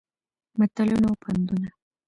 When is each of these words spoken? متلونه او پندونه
متلونه 0.57 1.07
او 1.09 1.15
پندونه 1.23 1.69